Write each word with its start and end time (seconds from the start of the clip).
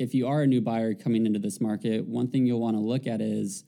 if 0.00 0.14
you 0.14 0.26
are 0.26 0.40
a 0.40 0.46
new 0.46 0.62
buyer 0.62 0.94
coming 0.94 1.26
into 1.26 1.38
this 1.38 1.60
market, 1.60 2.08
one 2.08 2.26
thing 2.26 2.46
you'll 2.46 2.58
want 2.58 2.74
to 2.74 2.80
look 2.80 3.06
at 3.06 3.20
is 3.20 3.64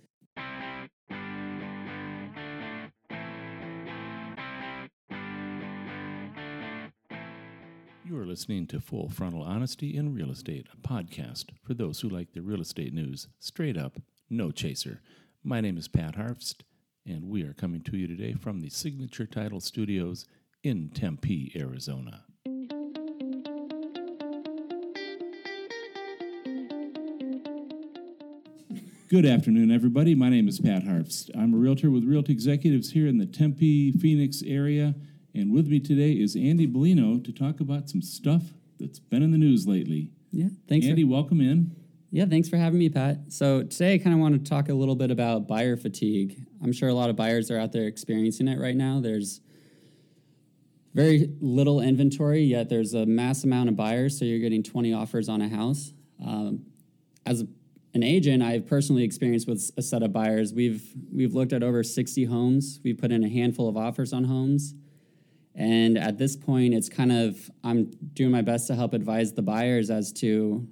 You 8.05 8.19
are 8.19 8.25
listening 8.25 8.67
to 8.69 8.81
Full 8.81 9.11
Frontal 9.11 9.43
Honesty 9.43 9.95
in 9.95 10.15
Real 10.15 10.31
Estate, 10.31 10.67
a 10.73 10.89
podcast 10.89 11.47
for 11.63 11.75
those 11.75 12.01
who 12.01 12.09
like 12.09 12.33
the 12.33 12.41
real 12.41 12.63
estate 12.63 12.95
news 12.95 13.29
straight 13.39 13.77
up, 13.77 14.01
no 14.31 14.51
chaser. 14.51 15.03
My 15.45 15.61
name 15.61 15.77
is 15.77 15.89
Pat 15.89 16.17
Harfst, 16.17 16.63
and 17.07 17.29
we 17.29 17.43
are 17.43 17.53
coming 17.53 17.83
to 17.83 17.97
you 17.97 18.07
today 18.07 18.33
from 18.33 18.61
the 18.61 18.71
Signature 18.71 19.27
Title 19.27 19.61
Studios 19.61 20.27
in 20.63 20.89
Tempe, 20.91 21.53
Arizona. 21.55 22.25
Good 29.13 29.27
afternoon, 29.27 29.71
everybody. 29.71 30.15
My 30.15 30.31
name 30.31 30.49
is 30.49 30.59
Pat 30.59 30.85
Harfst. 30.85 31.29
I'm 31.37 31.53
a 31.53 31.57
realtor 31.59 31.91
with 31.91 32.05
Realty 32.05 32.33
Executives 32.33 32.93
here 32.93 33.07
in 33.07 33.19
the 33.19 33.27
Tempe, 33.27 33.93
Phoenix 33.93 34.43
area. 34.47 34.95
And 35.35 35.53
with 35.53 35.67
me 35.67 35.81
today 35.81 36.13
is 36.13 36.35
Andy 36.35 36.67
Bellino 36.67 37.23
to 37.23 37.31
talk 37.31 37.61
about 37.61 37.91
some 37.91 38.01
stuff 38.01 38.43
that's 38.81 38.99
been 38.99 39.23
in 39.23 39.31
the 39.31 39.37
news 39.37 39.67
lately. 39.67 40.13
yeah, 40.31 40.47
thanks 40.67 40.87
Andy, 40.87 41.03
for 41.03 41.11
welcome 41.11 41.43
in. 41.43 41.77
yeah, 42.11 42.25
thanks 42.25 42.49
for 42.49 42.57
having 42.57 42.79
me, 42.79 42.89
Pat. 42.89 43.19
So 43.29 43.65
today 43.65 43.97
I 43.97 43.99
kind 43.99 44.15
of 44.15 44.21
want 44.21 44.43
to 44.43 44.51
talk 44.51 44.71
a 44.71 44.73
little 44.73 44.97
bit 44.97 45.11
about 45.11 45.47
buyer 45.47 45.77
fatigue. 45.77 46.47
I'm 46.63 46.73
sure 46.73 46.89
a 46.89 46.95
lot 46.95 47.11
of 47.11 47.17
buyers 47.17 47.51
are 47.51 47.59
out 47.59 47.73
there 47.73 47.85
experiencing 47.89 48.49
it 48.49 48.59
right 48.59 48.77
now. 48.77 48.99
There's 48.99 49.43
very 50.95 51.31
little 51.43 51.83
inventory, 51.83 52.45
yet 52.45 52.71
there's 52.71 52.95
a 52.95 53.05
mass 53.05 53.45
amount 53.45 53.69
of 53.69 53.77
buyers, 53.77 54.19
so 54.19 54.25
you're 54.25 54.39
getting 54.39 54.63
20 54.63 54.95
offers 54.95 55.29
on 55.29 55.43
a 55.43 55.51
house. 55.51 55.93
Um, 56.27 56.65
as 57.27 57.43
a, 57.43 57.47
an 57.95 58.03
agent, 58.03 58.43
I've 58.43 58.67
personally 58.67 59.05
experienced 59.05 59.47
with 59.47 59.71
a 59.77 59.83
set 59.83 60.03
of 60.03 60.13
buyers. 60.13 60.55
We've 60.55 60.83
we've 61.13 61.35
looked 61.35 61.53
at 61.53 61.63
over 61.63 61.83
60 61.83 62.25
homes. 62.25 62.81
We've 62.83 62.97
put 62.97 63.13
in 63.13 63.23
a 63.23 63.29
handful 63.29 63.69
of 63.69 63.77
offers 63.77 64.13
on 64.13 64.25
homes. 64.25 64.75
And 65.55 65.99
at 65.99 66.17
this 66.17 66.35
point, 66.35 66.73
it's 66.73 66.89
kind 66.89 67.13
of 67.13 67.51
I'm 67.63 67.91
doing 68.15 68.31
my 68.31 68.41
best 68.41 68.67
to 68.69 68.75
help 68.75 68.95
advise 68.95 69.35
the 69.35 69.43
buyers 69.43 69.91
as 69.91 70.13
to 70.15 70.67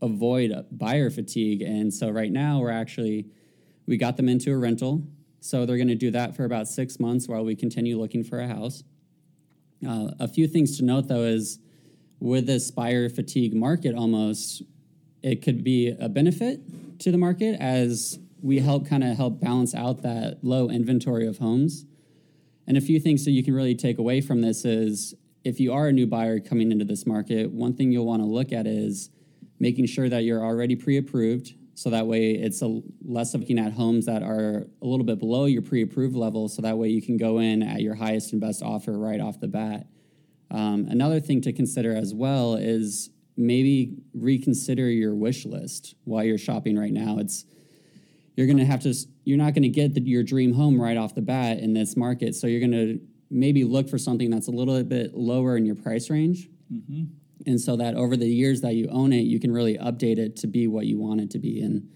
avoid 0.00 0.52
buyer 0.72 1.10
fatigue. 1.10 1.62
And 1.62 1.92
so 1.92 2.08
right 2.08 2.32
now, 2.32 2.60
we're 2.60 2.70
actually 2.70 3.26
we 3.86 3.96
got 3.96 4.16
them 4.16 4.28
into 4.28 4.52
a 4.52 4.56
rental. 4.56 5.02
So 5.40 5.66
they're 5.66 5.76
going 5.76 5.88
to 5.88 5.94
do 5.94 6.10
that 6.12 6.34
for 6.34 6.44
about 6.44 6.68
six 6.68 6.98
months 6.98 7.28
while 7.28 7.44
we 7.44 7.54
continue 7.54 7.98
looking 7.98 8.24
for 8.24 8.40
a 8.40 8.48
house. 8.48 8.82
Uh, 9.86 10.08
a 10.18 10.26
few 10.26 10.48
things 10.48 10.78
to 10.78 10.84
note 10.84 11.06
though 11.06 11.22
is 11.22 11.58
with 12.18 12.46
this 12.46 12.70
buyer 12.70 13.08
fatigue 13.08 13.54
market 13.54 13.94
almost, 13.94 14.62
it 15.26 15.42
could 15.42 15.64
be 15.64 15.88
a 15.88 16.08
benefit 16.08 16.60
to 17.00 17.10
the 17.10 17.18
market 17.18 17.56
as 17.60 18.16
we 18.40 18.60
help 18.60 18.88
kind 18.88 19.02
of 19.02 19.16
help 19.16 19.40
balance 19.40 19.74
out 19.74 20.02
that 20.02 20.38
low 20.42 20.70
inventory 20.70 21.26
of 21.26 21.38
homes. 21.38 21.84
And 22.68 22.76
a 22.76 22.80
few 22.80 23.00
things 23.00 23.24
that 23.24 23.32
you 23.32 23.42
can 23.42 23.52
really 23.52 23.74
take 23.74 23.98
away 23.98 24.20
from 24.20 24.40
this 24.40 24.64
is 24.64 25.14
if 25.42 25.58
you 25.58 25.72
are 25.72 25.88
a 25.88 25.92
new 25.92 26.06
buyer 26.06 26.38
coming 26.38 26.70
into 26.70 26.84
this 26.84 27.06
market, 27.06 27.50
one 27.50 27.74
thing 27.74 27.90
you'll 27.90 28.06
want 28.06 28.22
to 28.22 28.26
look 28.26 28.52
at 28.52 28.68
is 28.68 29.10
making 29.58 29.86
sure 29.86 30.08
that 30.08 30.22
you're 30.22 30.44
already 30.44 30.76
pre-approved. 30.76 31.54
So 31.74 31.90
that 31.90 32.06
way 32.06 32.30
it's 32.30 32.62
a 32.62 32.80
less 33.04 33.34
of 33.34 33.40
looking 33.40 33.58
at 33.58 33.72
homes 33.72 34.06
that 34.06 34.22
are 34.22 34.64
a 34.80 34.86
little 34.86 35.04
bit 35.04 35.18
below 35.18 35.46
your 35.46 35.62
pre-approved 35.62 36.14
level. 36.14 36.48
So 36.48 36.62
that 36.62 36.78
way 36.78 36.88
you 36.90 37.02
can 37.02 37.16
go 37.16 37.38
in 37.40 37.64
at 37.64 37.80
your 37.80 37.96
highest 37.96 38.30
and 38.30 38.40
best 38.40 38.62
offer 38.62 38.96
right 38.96 39.20
off 39.20 39.40
the 39.40 39.48
bat. 39.48 39.88
Um, 40.52 40.86
another 40.88 41.18
thing 41.18 41.40
to 41.40 41.52
consider 41.52 41.96
as 41.96 42.14
well 42.14 42.54
is 42.54 43.10
maybe 43.36 43.96
reconsider 44.14 44.88
your 44.88 45.14
wish 45.14 45.44
list 45.44 45.94
while 46.04 46.24
you're 46.24 46.38
shopping 46.38 46.78
right 46.78 46.92
now. 46.92 47.18
It's 47.18 47.44
you're 48.36 48.46
going 48.46 48.58
to 48.58 48.64
have 48.64 48.80
to 48.82 48.94
you're 49.24 49.38
not 49.38 49.54
going 49.54 49.62
to 49.62 49.68
get 49.68 49.94
the, 49.94 50.00
your 50.02 50.22
dream 50.22 50.52
home 50.52 50.80
right 50.80 50.96
off 50.96 51.14
the 51.14 51.22
bat 51.22 51.58
in 51.58 51.72
this 51.72 51.96
market. 51.96 52.34
So 52.34 52.46
you're 52.46 52.60
going 52.60 52.72
to 52.72 53.00
maybe 53.30 53.64
look 53.64 53.88
for 53.88 53.98
something 53.98 54.30
that's 54.30 54.48
a 54.48 54.52
little 54.52 54.82
bit 54.84 55.14
lower 55.14 55.56
in 55.56 55.66
your 55.66 55.74
price 55.74 56.10
range. 56.10 56.48
Mm-hmm. 56.72 57.04
And 57.46 57.60
so 57.60 57.76
that 57.76 57.94
over 57.94 58.16
the 58.16 58.26
years 58.26 58.60
that 58.62 58.74
you 58.74 58.88
own 58.90 59.12
it 59.12 59.22
you 59.22 59.38
can 59.38 59.52
really 59.52 59.76
update 59.78 60.18
it 60.18 60.36
to 60.36 60.46
be 60.46 60.66
what 60.66 60.86
you 60.86 60.98
want 60.98 61.20
it 61.20 61.30
to 61.32 61.38
be 61.38 61.60
and 61.60 61.88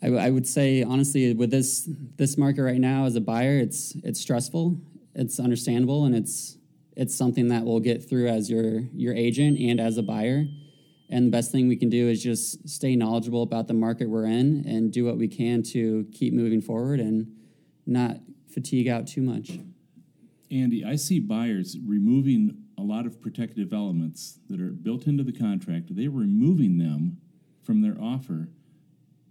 I, 0.00 0.06
w- 0.06 0.22
I 0.22 0.30
would 0.30 0.46
say 0.46 0.82
honestly 0.82 1.34
with 1.34 1.50
this 1.50 1.88
this 2.16 2.38
market 2.38 2.62
right 2.62 2.80
now 2.80 3.04
as 3.04 3.14
a 3.14 3.20
buyer 3.20 3.58
it's 3.58 3.94
it's 4.04 4.20
stressful 4.20 4.80
it's 5.14 5.38
understandable 5.38 6.04
and 6.04 6.14
it's 6.14 6.56
it's 6.96 7.16
something 7.16 7.48
that 7.48 7.64
we'll 7.64 7.80
get 7.80 8.08
through 8.08 8.28
as 8.28 8.50
your 8.50 8.80
your 8.94 9.14
agent 9.14 9.58
and 9.58 9.80
as 9.80 9.98
a 9.98 10.02
buyer 10.02 10.44
and 11.10 11.26
the 11.26 11.30
best 11.30 11.52
thing 11.52 11.68
we 11.68 11.76
can 11.76 11.90
do 11.90 12.08
is 12.08 12.22
just 12.22 12.68
stay 12.68 12.96
knowledgeable 12.96 13.42
about 13.42 13.68
the 13.68 13.74
market 13.74 14.08
we're 14.08 14.26
in 14.26 14.64
and 14.66 14.92
do 14.92 15.04
what 15.04 15.18
we 15.18 15.28
can 15.28 15.62
to 15.62 16.06
keep 16.12 16.32
moving 16.32 16.60
forward 16.60 17.00
and 17.00 17.26
not 17.86 18.16
fatigue 18.52 18.88
out 18.88 19.06
too 19.06 19.22
much 19.22 19.58
Andy, 20.52 20.84
I 20.84 20.96
see 20.96 21.18
buyers 21.18 21.78
removing 21.82 22.58
a 22.76 22.82
lot 22.82 23.06
of 23.06 23.22
protective 23.22 23.72
elements 23.72 24.38
that 24.50 24.60
are 24.60 24.70
built 24.70 25.06
into 25.06 25.22
the 25.22 25.32
contract. 25.32 25.94
They're 25.96 26.10
removing 26.10 26.76
them 26.76 27.16
from 27.62 27.80
their 27.80 27.96
offer 27.98 28.48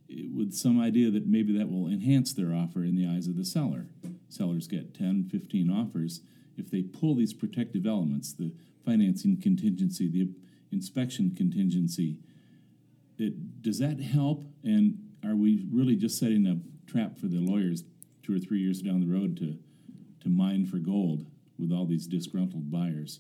eh, 0.10 0.24
with 0.34 0.54
some 0.54 0.82
idea 0.82 1.12
that 1.12 1.28
maybe 1.28 1.56
that 1.60 1.70
will 1.70 1.88
enhance 1.88 2.34
their 2.34 2.56
offer 2.56 2.84
in 2.84 2.96
the 2.96 3.08
eyes 3.08 3.28
of 3.28 3.38
the 3.38 3.46
seller. 3.46 3.86
Sellers 4.30 4.68
get 4.68 4.96
10, 4.96 5.30
15 5.30 5.70
offers. 5.70 6.22
If 6.58 6.70
they 6.70 6.82
pull 6.82 7.16
these 7.16 7.34
protective 7.34 7.86
elements, 7.86 8.34
the 8.34 8.52
financing 8.86 9.40
contingency, 9.42 10.08
the 10.08 10.30
inspection 10.72 11.34
contingency, 11.36 12.18
it, 13.18 13.62
does 13.62 13.80
that 13.80 14.00
help? 14.00 14.46
And 14.64 14.98
are 15.26 15.36
we 15.36 15.66
really 15.72 15.96
just 15.96 16.18
setting 16.18 16.48
a 16.48 16.60
trap 16.90 17.18
for 17.18 17.28
the 17.28 17.40
lawyers 17.40 17.84
two 18.24 18.36
or 18.36 18.40
three 18.40 18.60
years 18.60 18.82
down 18.82 19.00
the 19.00 19.12
road 19.12 19.38
to, 19.38 19.58
to 20.22 20.30
mine 20.30 20.66
for 20.66 20.78
gold 20.78 21.26
with 21.60 21.72
all 21.72 21.86
these 21.86 22.08
disgruntled 22.08 22.72
buyers? 22.72 23.20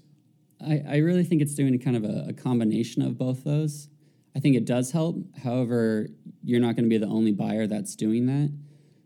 I, 0.59 0.83
I 0.87 0.97
really 0.97 1.23
think 1.23 1.41
it's 1.41 1.55
doing 1.55 1.77
kind 1.79 1.97
of 1.97 2.03
a, 2.03 2.25
a 2.29 2.33
combination 2.33 3.01
of 3.01 3.17
both 3.17 3.43
those. 3.43 3.87
I 4.35 4.39
think 4.39 4.55
it 4.55 4.65
does 4.65 4.91
help. 4.91 5.17
However, 5.43 6.07
you're 6.43 6.59
not 6.59 6.75
going 6.75 6.85
to 6.85 6.89
be 6.89 6.97
the 6.97 7.07
only 7.07 7.31
buyer 7.31 7.67
that's 7.67 7.95
doing 7.95 8.27
that. 8.27 8.51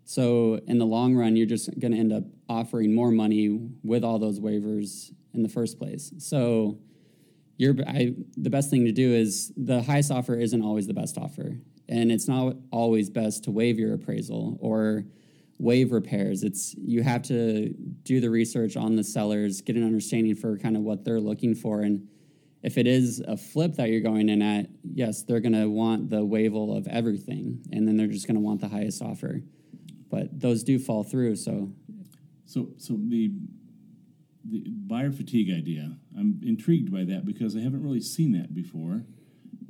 So 0.04 0.60
in 0.68 0.78
the 0.78 0.86
long 0.86 1.16
run, 1.16 1.36
you're 1.36 1.48
just 1.48 1.80
going 1.80 1.92
to 1.92 1.98
end 1.98 2.14
up 2.14 2.24
offering 2.48 2.94
more 2.94 3.12
money 3.12 3.70
with 3.84 4.04
all 4.04 4.20
those 4.20 4.40
waivers 4.40 5.12
in 5.34 5.44
the 5.44 5.50
first 5.50 5.78
place. 5.80 6.14
So 6.18 6.78
you're, 7.58 7.76
I, 7.88 8.14
the 8.38 8.50
best 8.50 8.70
thing 8.70 8.86
to 8.86 8.92
do 8.92 9.14
is 9.14 9.52
the 9.56 9.82
highest 9.82 10.12
offer 10.12 10.36
isn't 10.36 10.62
always 10.62 10.88
the 10.88 10.94
best 10.94 11.18
offer, 11.18 11.58
and 11.88 12.12
it's 12.12 12.28
not 12.28 12.56
always 12.72 13.10
best 13.10 13.44
to 13.46 13.52
waive 13.52 13.80
your 13.80 13.94
appraisal 13.94 14.58
or 14.60 15.06
waive 15.58 15.92
repairs. 15.92 16.44
It's 16.44 16.76
you 16.76 17.02
have 17.04 17.22
to 17.24 17.70
do 18.04 18.20
the 18.20 18.30
research 18.30 18.76
on 18.76 18.96
the 18.96 19.04
sellers, 19.04 19.62
get 19.62 19.78
an 19.78 19.86
understanding 19.86 20.36
for 20.36 20.58
kind 20.58 20.76
of 20.76 20.84
what 20.84 21.06
they're 21.06 21.22
looking 21.22 21.56
for, 21.56 21.82
and 21.82 22.08
if 22.62 22.80
it 22.80 22.88
is 22.88 23.20
a 23.20 23.38
flip 23.38 23.76
that 23.76 23.90
you're 23.90 24.02
going 24.02 24.28
in 24.28 24.42
at, 24.42 24.68
yes, 24.84 25.22
they're 25.22 25.40
going 25.40 25.54
to 25.54 25.70
want 25.70 26.10
the 26.10 26.26
waival 26.26 26.76
of 26.76 26.88
everything, 26.88 27.64
and 27.72 27.88
then 27.88 27.96
they're 27.96 28.08
just 28.08 28.26
going 28.26 28.36
to 28.36 28.42
want 28.42 28.60
the 28.60 28.68
highest 28.68 29.04
offer. 29.04 29.42
But 30.10 30.40
those 30.40 30.64
do 30.64 30.80
fall 30.80 31.04
through, 31.04 31.36
so 31.36 31.72
So, 32.46 32.70
so 32.78 32.98
the 32.98 33.32
the 34.48 34.64
buyer 34.68 35.12
fatigue 35.12 35.50
idea, 35.50 35.98
I'm 36.16 36.40
intrigued 36.44 36.92
by 36.92 37.04
that 37.06 37.26
because 37.26 37.56
I 37.56 37.62
haven't 37.62 37.82
really 37.82 38.02
seen 38.02 38.32
that 38.34 38.54
before. 38.54 39.06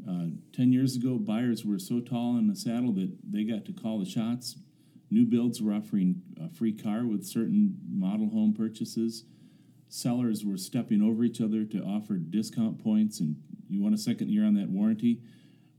Uh, 0.08 0.26
Ten 0.56 0.72
years 0.72 0.96
ago, 0.96 1.18
buyers 1.18 1.66
were 1.66 1.80
so 1.80 2.00
tall 2.00 2.38
in 2.38 2.48
the 2.48 2.56
saddle 2.56 2.94
that 2.94 3.12
they 3.30 3.44
got 3.44 3.66
to 3.66 3.74
call 3.74 4.00
the 4.00 4.06
shots. 4.06 4.58
New 5.12 5.26
builds 5.26 5.62
were 5.62 5.74
offering 5.74 6.22
a 6.42 6.50
free 6.50 6.72
car 6.72 7.06
with 7.06 7.26
certain 7.26 7.78
model 7.90 8.30
home 8.30 8.54
purchases. 8.54 9.26
Sellers 9.90 10.46
were 10.46 10.58
stepping 10.58 11.02
over 11.02 11.26
each 11.26 11.42
other 11.42 11.66
to 11.66 11.84
offer 11.84 12.16
discount 12.16 12.82
points, 12.82 13.20
and 13.20 13.36
you 13.70 13.82
want 13.82 13.96
a 13.96 13.98
second 13.98 14.30
year 14.30 14.46
on 14.46 14.54
that 14.54 14.70
warranty. 14.70 15.22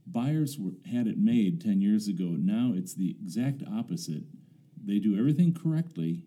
Buyers 0.05 0.57
were, 0.59 0.73
had 0.91 1.07
it 1.07 1.17
made 1.17 1.59
10 1.59 1.81
years 1.81 2.07
ago. 2.07 2.35
Now 2.37 2.73
it's 2.75 2.93
the 2.93 3.09
exact 3.09 3.63
opposite. 3.71 4.23
They 4.83 4.99
do 4.99 5.17
everything 5.17 5.53
correctly, 5.53 6.21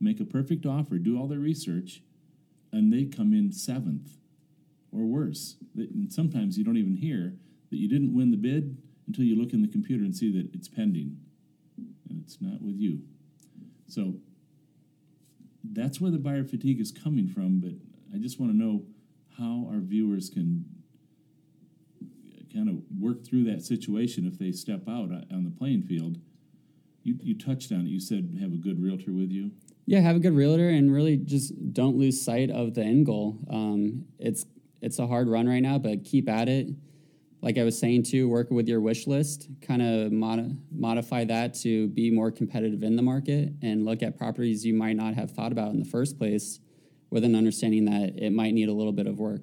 make 0.00 0.20
a 0.20 0.24
perfect 0.24 0.66
offer, 0.66 0.98
do 0.98 1.18
all 1.18 1.26
their 1.26 1.38
research, 1.38 2.02
and 2.72 2.92
they 2.92 3.04
come 3.04 3.32
in 3.32 3.52
seventh 3.52 4.12
or 4.92 5.04
worse. 5.04 5.56
And 5.76 6.12
sometimes 6.12 6.56
you 6.56 6.64
don't 6.64 6.76
even 6.76 6.96
hear 6.96 7.34
that 7.70 7.76
you 7.76 7.88
didn't 7.88 8.14
win 8.14 8.30
the 8.30 8.36
bid 8.36 8.76
until 9.06 9.24
you 9.24 9.36
look 9.36 9.52
in 9.52 9.62
the 9.62 9.68
computer 9.68 10.04
and 10.04 10.14
see 10.14 10.32
that 10.32 10.54
it's 10.54 10.68
pending 10.68 11.16
and 11.76 12.22
it's 12.24 12.38
not 12.40 12.60
with 12.62 12.76
you. 12.76 13.00
So 13.86 14.14
that's 15.64 16.00
where 16.00 16.10
the 16.10 16.18
buyer 16.18 16.44
fatigue 16.44 16.80
is 16.80 16.90
coming 16.92 17.28
from, 17.28 17.60
but 17.60 17.72
I 18.14 18.18
just 18.18 18.40
want 18.40 18.52
to 18.52 18.58
know 18.58 18.82
how 19.38 19.68
our 19.70 19.80
viewers 19.80 20.30
can 20.30 20.64
kind 22.52 22.68
of 22.68 22.82
work 22.98 23.24
through 23.24 23.44
that 23.44 23.62
situation 23.62 24.26
if 24.26 24.38
they 24.38 24.52
step 24.52 24.88
out 24.88 25.10
uh, 25.12 25.34
on 25.34 25.44
the 25.44 25.50
playing 25.56 25.82
field. 25.82 26.18
You, 27.02 27.16
you 27.22 27.38
touched 27.38 27.72
on 27.72 27.80
it. 27.80 27.86
You 27.86 28.00
said 28.00 28.36
have 28.40 28.52
a 28.52 28.56
good 28.56 28.82
realtor 28.82 29.12
with 29.12 29.30
you. 29.30 29.52
Yeah, 29.90 29.98
have 29.98 30.14
a 30.14 30.20
good 30.20 30.36
realtor 30.36 30.68
and 30.68 30.94
really 30.94 31.16
just 31.16 31.52
don't 31.72 31.96
lose 31.96 32.24
sight 32.24 32.48
of 32.48 32.74
the 32.74 32.80
end 32.80 33.06
goal. 33.06 33.40
Um, 33.50 34.04
it's 34.20 34.46
it's 34.80 35.00
a 35.00 35.06
hard 35.08 35.28
run 35.28 35.48
right 35.48 35.58
now, 35.58 35.78
but 35.78 36.04
keep 36.04 36.28
at 36.28 36.48
it. 36.48 36.68
like 37.42 37.58
I 37.58 37.64
was 37.64 37.76
saying 37.76 38.04
too, 38.04 38.28
work 38.28 38.52
with 38.52 38.68
your 38.68 38.80
wish 38.80 39.08
list, 39.08 39.48
kind 39.60 39.82
of 39.82 40.12
mod- 40.12 40.56
modify 40.70 41.24
that 41.24 41.54
to 41.62 41.88
be 41.88 42.08
more 42.08 42.30
competitive 42.30 42.84
in 42.84 42.94
the 42.94 43.02
market 43.02 43.52
and 43.62 43.84
look 43.84 44.00
at 44.00 44.16
properties 44.16 44.64
you 44.64 44.74
might 44.74 44.94
not 44.94 45.14
have 45.14 45.32
thought 45.32 45.50
about 45.50 45.72
in 45.72 45.80
the 45.80 45.84
first 45.84 46.18
place 46.18 46.60
with 47.10 47.24
an 47.24 47.34
understanding 47.34 47.86
that 47.86 48.16
it 48.16 48.30
might 48.30 48.54
need 48.54 48.68
a 48.68 48.72
little 48.72 48.92
bit 48.92 49.08
of 49.08 49.18
work. 49.18 49.42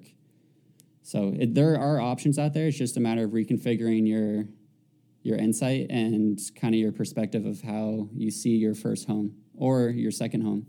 So 1.02 1.34
it, 1.38 1.54
there 1.54 1.78
are 1.78 2.00
options 2.00 2.38
out 2.38 2.54
there. 2.54 2.68
It's 2.68 2.78
just 2.78 2.96
a 2.96 3.00
matter 3.00 3.24
of 3.24 3.32
reconfiguring 3.32 4.08
your 4.08 4.46
your 5.22 5.36
insight 5.36 5.88
and 5.90 6.40
kind 6.58 6.74
of 6.74 6.80
your 6.80 6.92
perspective 6.92 7.44
of 7.44 7.60
how 7.60 8.08
you 8.14 8.30
see 8.30 8.56
your 8.56 8.74
first 8.74 9.06
home 9.06 9.34
or 9.58 9.90
your 9.90 10.10
second 10.10 10.42
home, 10.42 10.66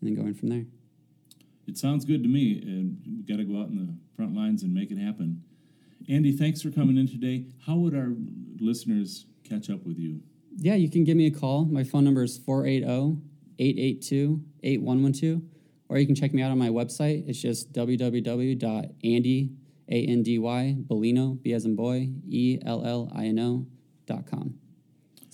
and 0.00 0.08
then 0.08 0.14
going 0.14 0.34
from 0.34 0.48
there. 0.48 0.64
It 1.66 1.76
sounds 1.76 2.04
good 2.04 2.22
to 2.22 2.28
me, 2.28 2.62
and 2.62 2.98
we've 3.06 3.26
got 3.26 3.38
to 3.38 3.44
go 3.44 3.60
out 3.60 3.68
in 3.68 3.76
the 3.76 3.92
front 4.16 4.34
lines 4.34 4.62
and 4.62 4.72
make 4.72 4.90
it 4.90 4.98
happen. 4.98 5.42
Andy, 6.08 6.32
thanks 6.32 6.62
for 6.62 6.70
coming 6.70 6.96
in 6.96 7.08
today. 7.08 7.46
How 7.66 7.74
would 7.76 7.94
our 7.94 8.12
listeners 8.60 9.26
catch 9.42 9.68
up 9.68 9.84
with 9.84 9.98
you? 9.98 10.20
Yeah, 10.56 10.74
you 10.74 10.88
can 10.88 11.04
give 11.04 11.16
me 11.16 11.26
a 11.26 11.30
call. 11.30 11.64
My 11.64 11.82
phone 11.82 12.04
number 12.04 12.22
is 12.22 12.38
480 12.38 13.20
882 13.58 14.42
8112, 14.62 15.42
or 15.88 15.98
you 15.98 16.06
can 16.06 16.14
check 16.14 16.32
me 16.32 16.42
out 16.42 16.50
on 16.50 16.58
my 16.58 16.68
website. 16.68 17.28
It's 17.28 17.40
just 17.40 17.72
www.andy, 17.72 19.50
A-N-D-Y, 19.88 20.76
Bellino, 20.86 21.42
B 21.42 21.52
as 21.52 21.64
in 21.64 21.74
boy, 21.74 22.10
E-L-L-I-N-O 22.28 23.66
dot 24.06 24.26
com. 24.26 24.54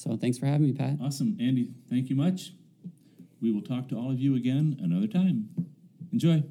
So 0.03 0.17
thanks 0.17 0.37
for 0.37 0.47
having 0.47 0.67
me, 0.67 0.73
Pat. 0.73 0.97
Awesome. 1.01 1.37
Andy, 1.41 1.71
thank 1.89 2.11
you 2.11 2.17
much. 2.17 2.55
We 3.41 3.53
will 3.53 3.63
talk 3.63 3.89
to 3.91 3.97
all 3.97 4.11
of 4.11 4.19
you 4.19 4.35
again 4.35 4.77
another 4.83 5.07
time. 5.07 5.49
Enjoy. 6.13 6.43